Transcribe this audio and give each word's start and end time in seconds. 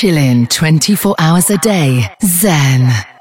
Chillin' 0.00 0.48
24 0.48 1.14
hours 1.18 1.50
a 1.50 1.58
day. 1.58 2.08
Zen. 2.24 3.19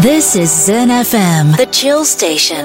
This 0.00 0.34
is 0.34 0.50
Zen 0.50 0.88
FM, 0.88 1.58
the 1.58 1.66
chill 1.66 2.06
station. 2.06 2.64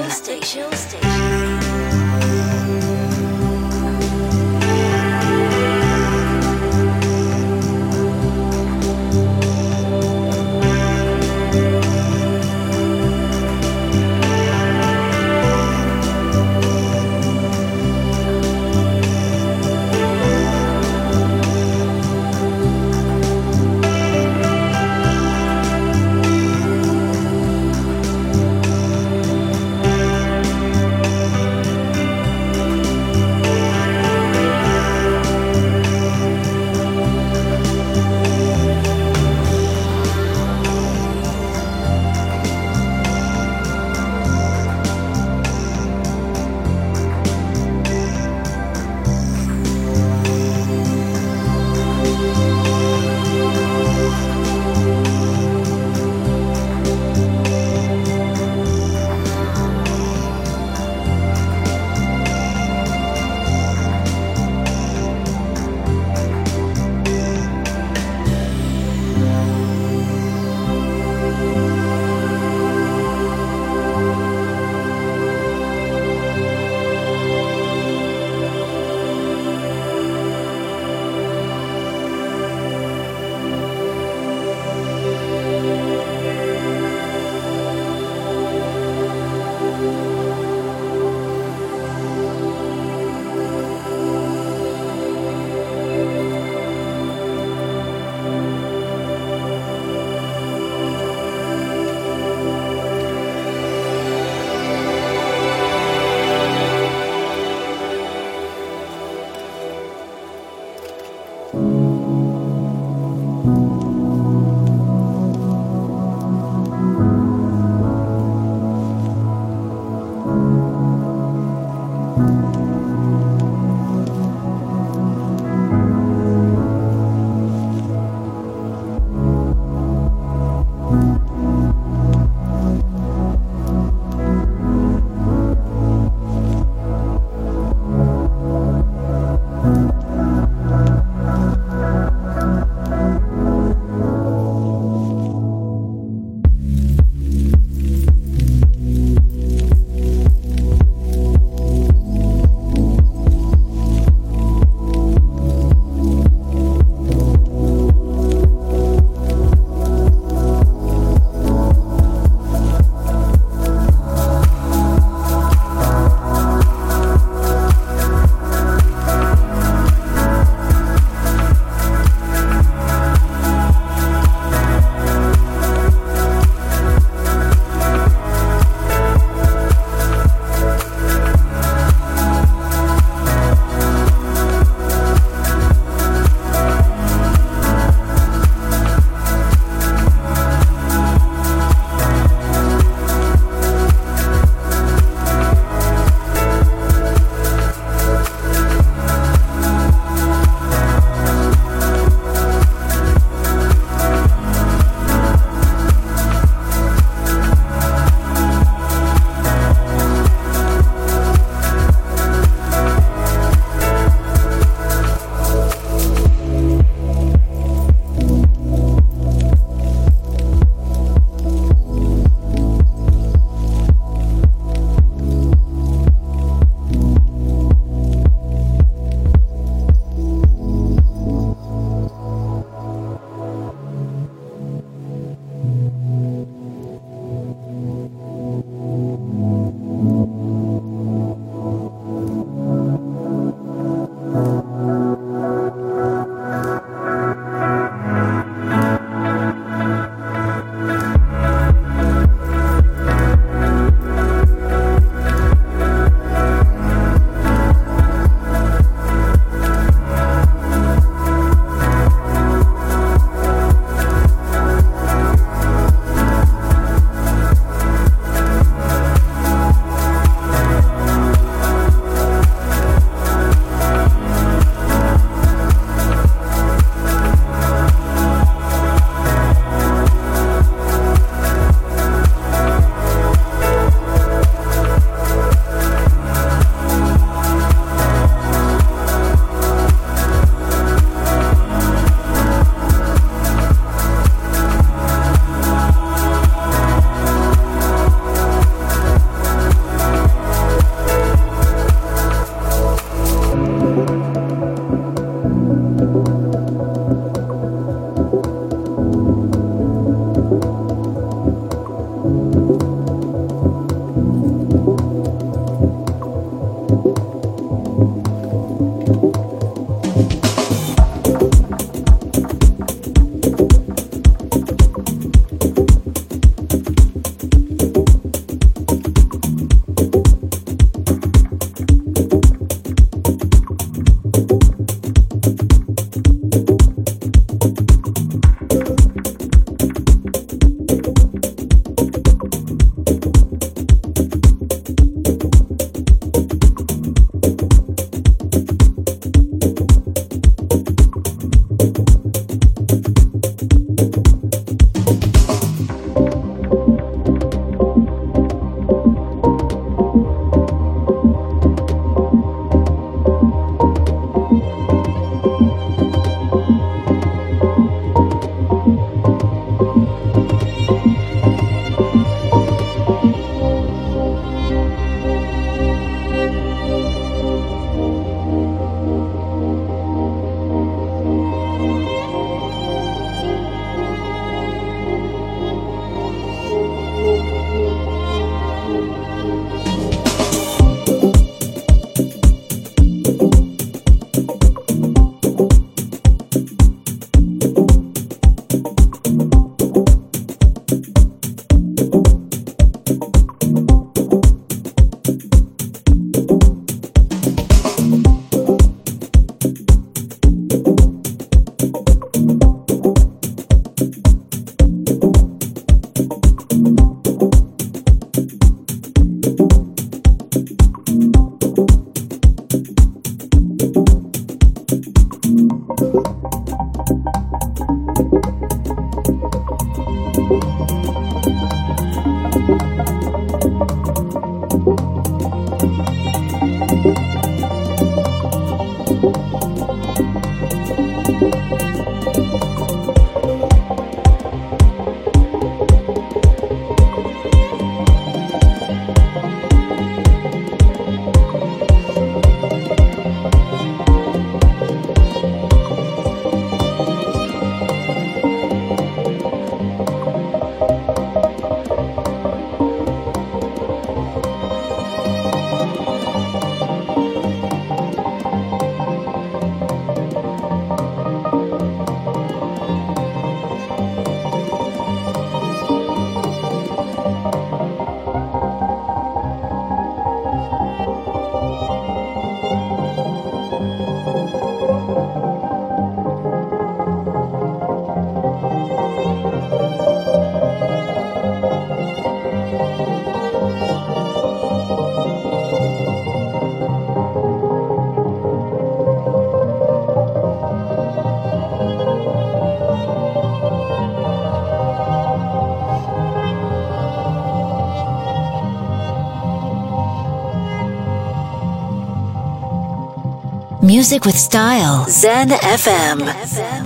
Music 514.06 514.24
with 514.24 514.38
style. 514.38 515.04
Zen 515.08 515.48
FM. 515.48 516.20
Zen 516.46 516.85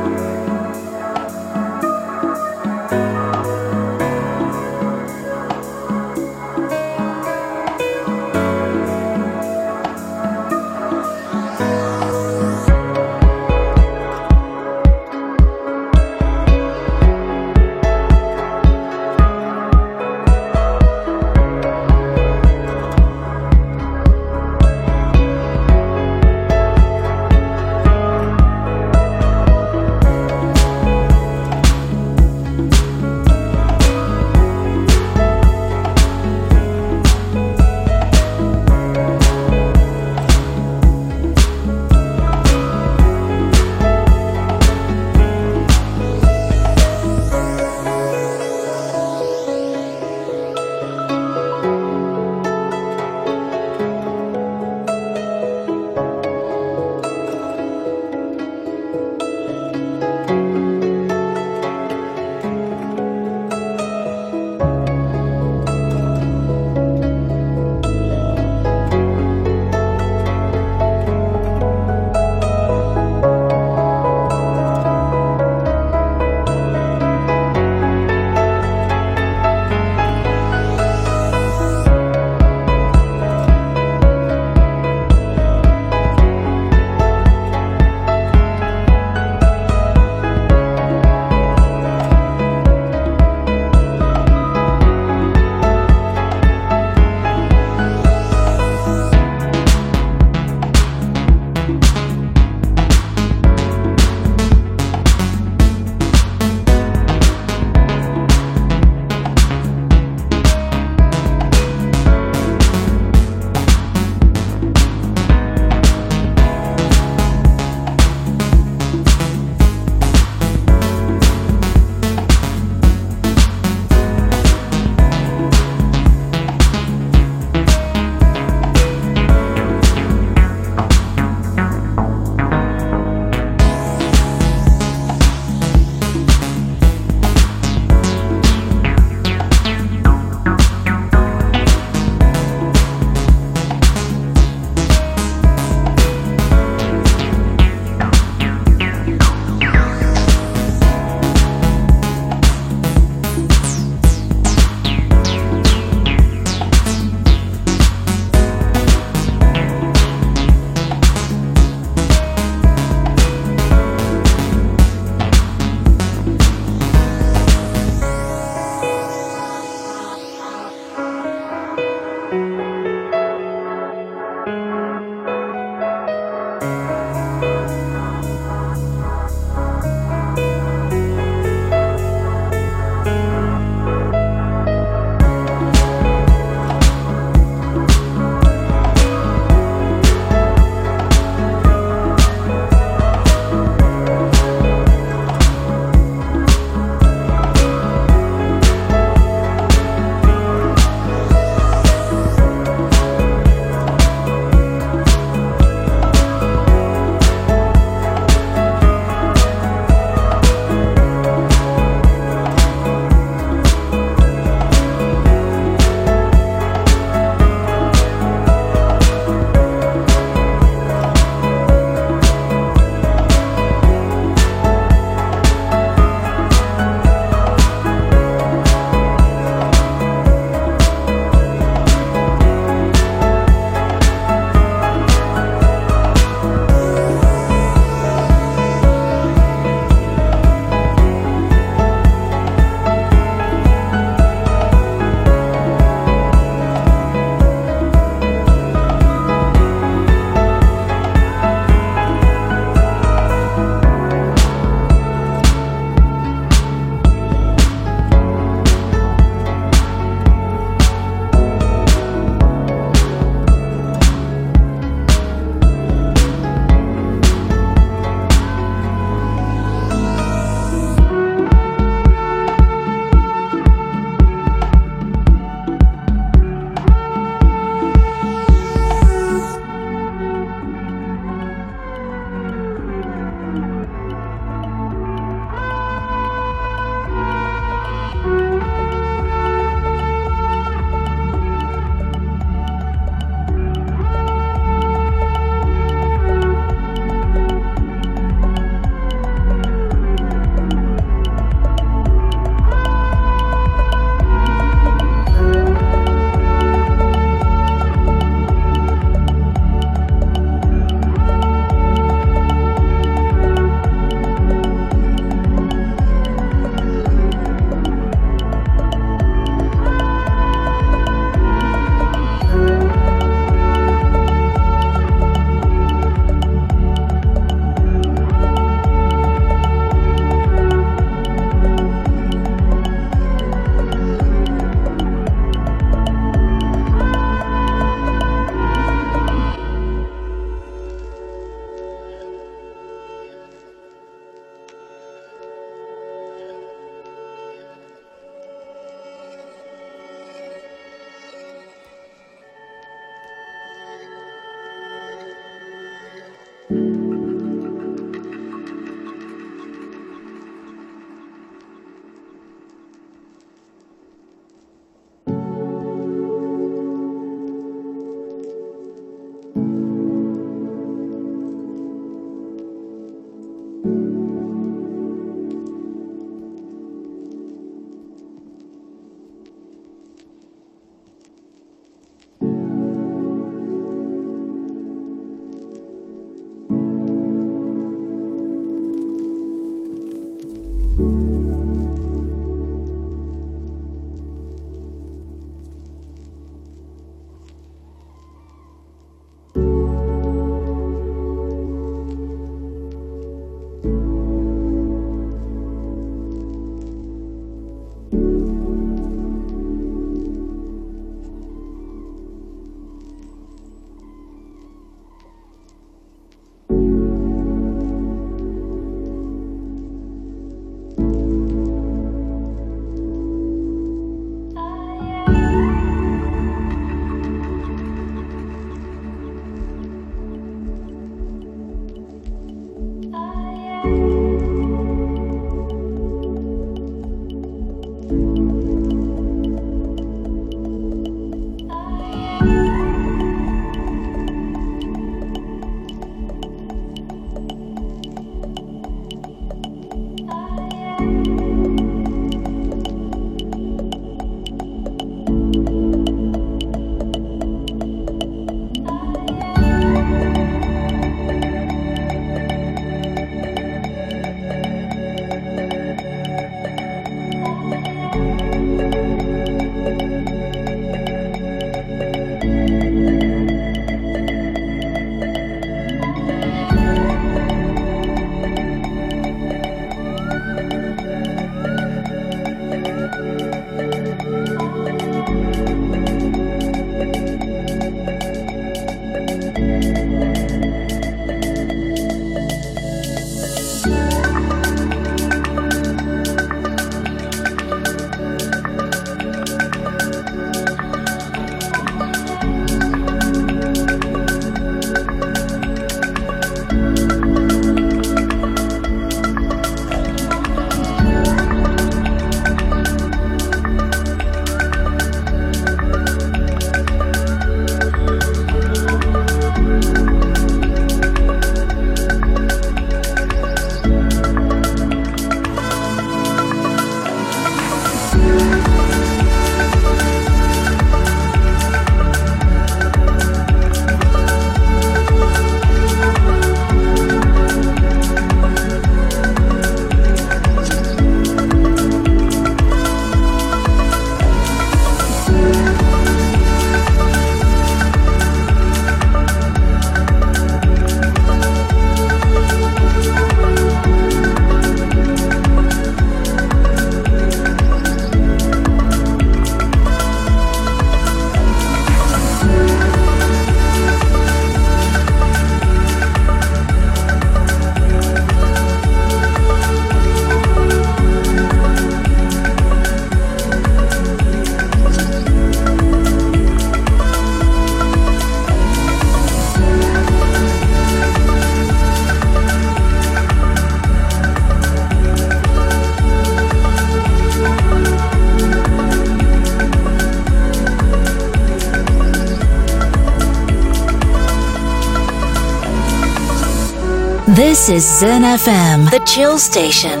This 597.68 597.84
is 597.84 597.98
Zen 598.00 598.22
FM, 598.22 598.90
the 598.90 599.00
chill 599.00 599.36
station. 599.38 600.00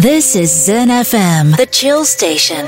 This 0.00 0.36
is 0.36 0.52
Zen 0.52 0.90
FM, 0.90 1.56
the 1.56 1.66
chill 1.66 2.04
station. 2.04 2.66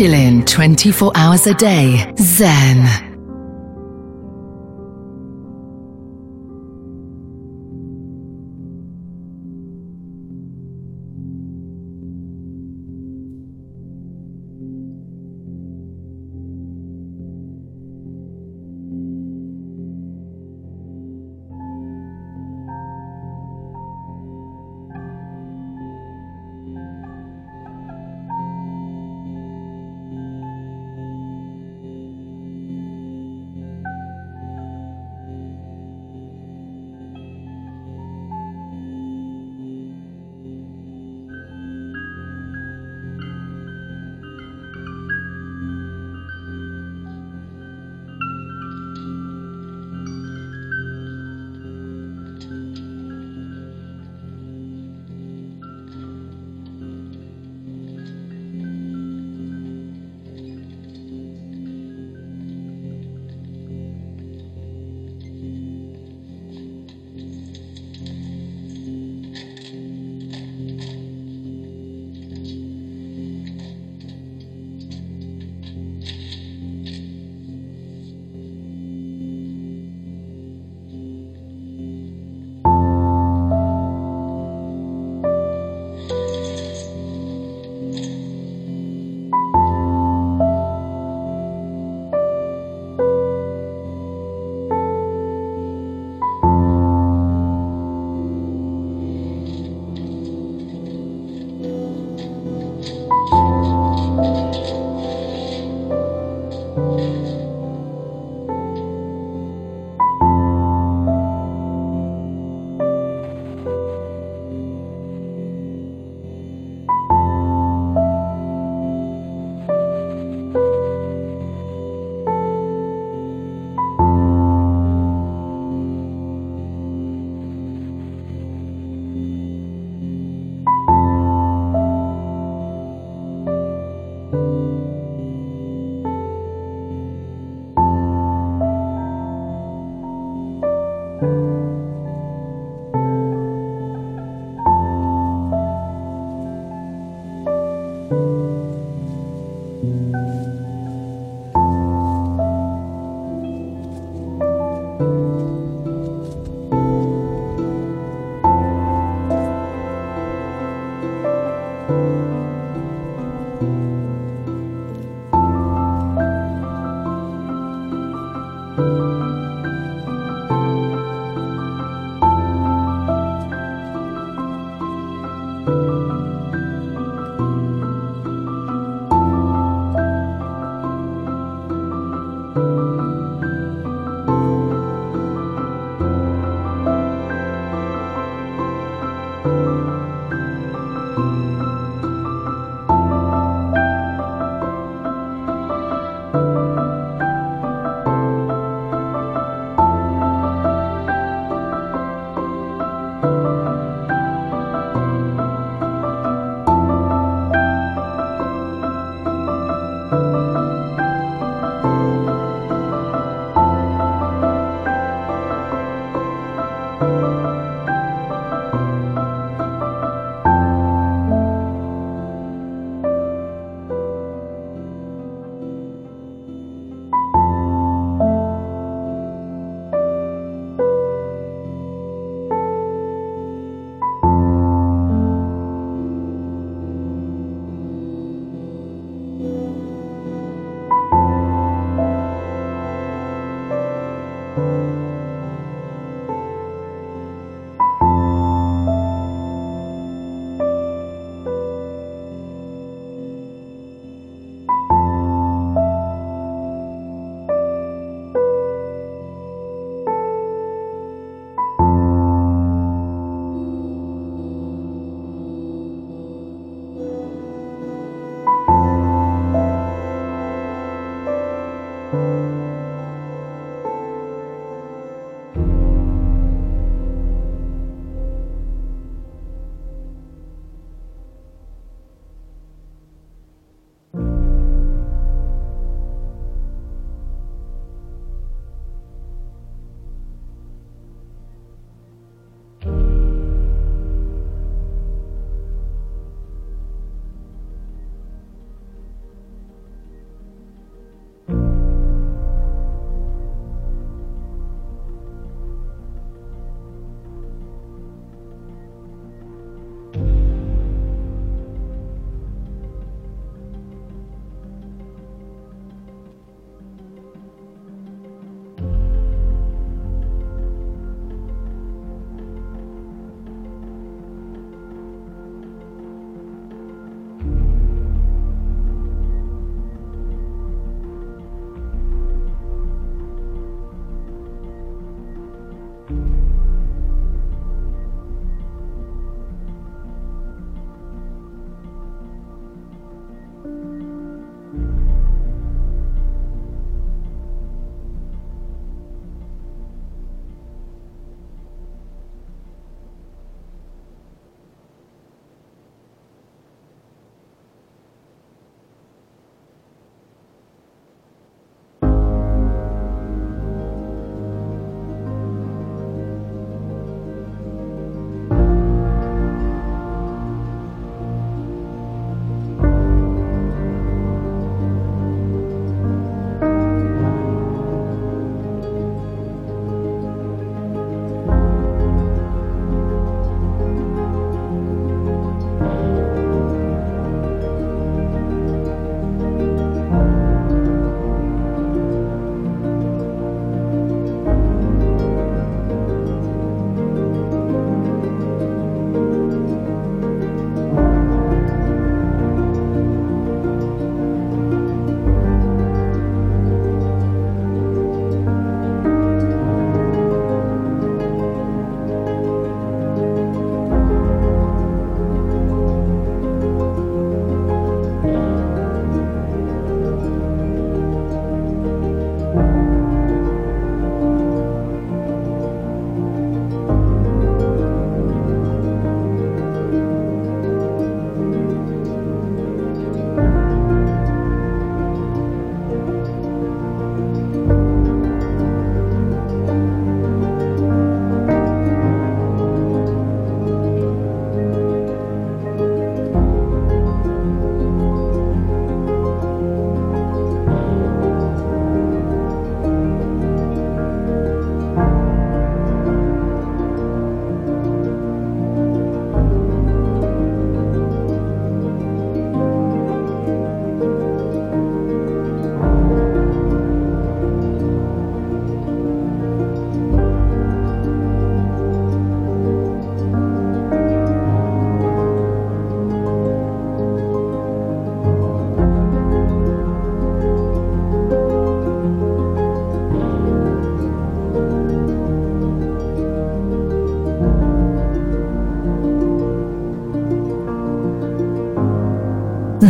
Chillin' 0.00 0.46
24 0.46 1.12
hours 1.14 1.46
a 1.46 1.52
day. 1.52 2.10
Zen. 2.16 3.09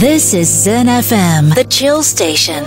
This 0.01 0.33
is 0.33 0.49
Zen 0.49 0.87
FM, 0.87 1.55
the 1.55 1.65
chill 1.65 2.03
station. 2.03 2.65